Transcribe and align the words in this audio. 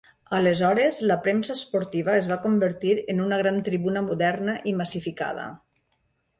Aleshores 0.35 1.01
la 1.11 1.17
premsa 1.27 1.57
esportiva 1.57 2.15
es 2.23 2.31
va 2.33 2.39
convertir 2.47 2.95
en 3.15 3.23
una 3.27 3.41
gran 3.45 3.63
tribuna 3.71 4.05
moderna 4.09 4.59
i 4.73 4.77
massificada. 4.83 5.49